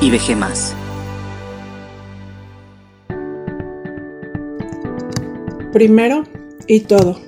[0.00, 0.74] y dejé más.
[5.72, 6.24] Primero
[6.66, 7.20] y todo.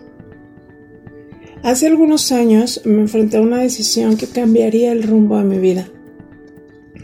[1.63, 5.89] Hace algunos años me enfrenté a una decisión que cambiaría el rumbo de mi vida.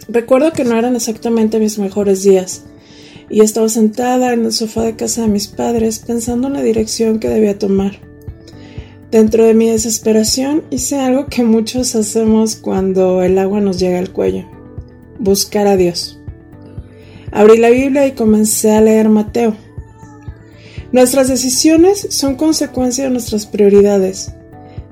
[0.08, 2.64] Recuerdo que no eran exactamente mis mejores días
[3.30, 7.20] y estaba sentada en el sofá de casa de mis padres pensando en la dirección
[7.20, 8.00] que debía tomar.
[9.10, 14.12] Dentro de mi desesperación hice algo que muchos hacemos cuando el agua nos llega al
[14.12, 14.45] cuello,
[15.18, 16.18] buscar a Dios.
[17.32, 19.54] Abrí la Biblia y comencé a leer Mateo
[20.90, 24.32] Nuestras decisiones son consecuencia de nuestras prioridades.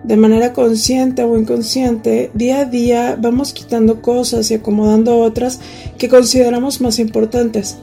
[0.04, 5.58] De manera consciente o inconsciente, día a día vamos quitando cosas y acomodando otras
[5.96, 7.78] que consideramos más importantes.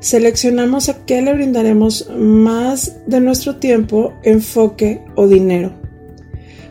[0.00, 5.74] Seleccionamos a qué le brindaremos más de nuestro tiempo, enfoque o dinero.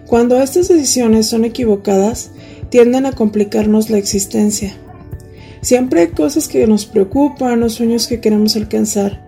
[0.08, 2.32] Cuando estas decisiones son equivocadas,
[2.70, 4.76] tienden a complicarnos la existencia.
[5.64, 9.24] Siempre hay cosas que nos preocupan o sueños que queremos alcanzar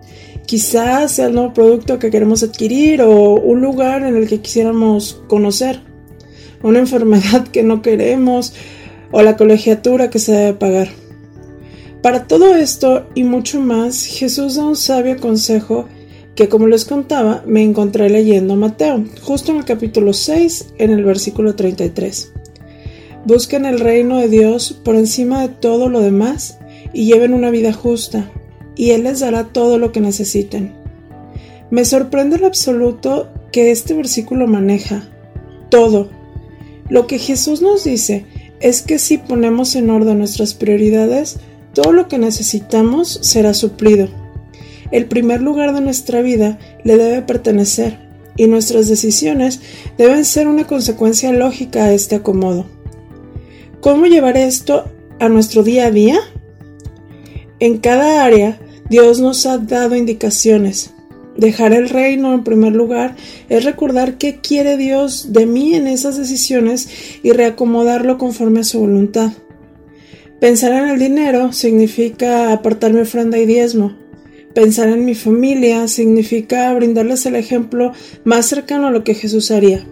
[0.46, 5.20] Quizás sea el nuevo producto que queremos adquirir o un lugar en el que quisiéramos
[5.26, 5.80] conocer,
[6.62, 8.54] una enfermedad que no queremos
[9.10, 10.88] o la colegiatura que se debe pagar.
[12.00, 15.88] Para todo esto y mucho más, Jesús da un sabio consejo
[16.36, 21.02] que, como les contaba, me encontré leyendo Mateo, justo en el capítulo 6, en el
[21.02, 22.32] versículo 33.
[23.26, 26.58] Busquen el reino de Dios por encima de todo lo demás
[26.92, 28.30] y lleven una vida justa,
[28.76, 30.72] y Él les dará todo lo que necesiten.
[31.68, 35.08] Me sorprende el absoluto que este versículo maneja.
[35.70, 36.08] Todo.
[36.88, 38.26] Lo que Jesús nos dice
[38.60, 41.38] es que si ponemos en orden nuestras prioridades,
[41.74, 44.08] todo lo que necesitamos será suplido.
[44.92, 47.98] El primer lugar de nuestra vida le debe pertenecer
[48.36, 49.60] y nuestras decisiones
[49.98, 52.75] deben ser una consecuencia lógica a este acomodo.
[53.80, 56.18] ¿Cómo llevar esto a nuestro día a día?
[57.60, 60.92] En cada área Dios nos ha dado indicaciones.
[61.36, 63.14] Dejar el reino en primer lugar
[63.48, 66.88] es recordar qué quiere Dios de mí en esas decisiones
[67.22, 69.32] y reacomodarlo conforme a su voluntad.
[70.40, 73.96] Pensar en el dinero significa apartar mi ofrenda y diezmo.
[74.54, 77.92] Pensar en mi familia significa brindarles el ejemplo
[78.24, 79.86] más cercano a lo que Jesús haría.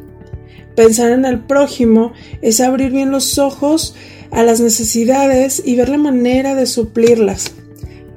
[0.77, 2.12] Pensar en el prójimo
[2.43, 3.95] es abrir bien los ojos
[4.31, 7.53] a las necesidades y ver la manera de suplirlas.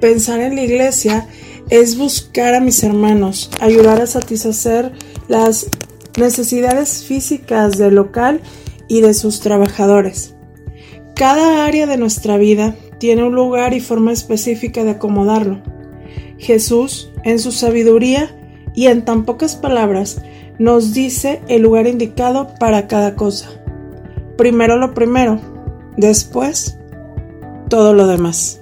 [0.00, 1.28] Pensar en la iglesia
[1.70, 4.92] es buscar a mis hermanos, ayudar a satisfacer
[5.28, 5.68] las
[6.18, 8.40] necesidades físicas del local
[8.88, 10.34] y de sus trabajadores.
[11.14, 15.62] Cada área de nuestra vida tiene un lugar y forma específica de acomodarlo.
[16.38, 18.34] Jesús, en su sabiduría
[18.74, 20.22] y en tan pocas palabras,
[20.58, 23.48] nos dice el lugar indicado para cada cosa.
[24.36, 25.40] Primero lo primero,
[25.96, 26.78] después
[27.68, 28.57] todo lo demás.